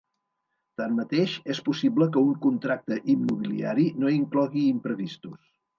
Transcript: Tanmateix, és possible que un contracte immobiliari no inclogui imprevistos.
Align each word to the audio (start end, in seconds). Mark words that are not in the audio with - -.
Tanmateix, 0.81 1.35
és 1.55 1.61
possible 1.69 2.09
que 2.17 2.25
un 2.31 2.33
contracte 2.49 2.99
immobiliari 3.17 3.87
no 4.03 4.15
inclogui 4.19 4.67
imprevistos. 4.77 5.41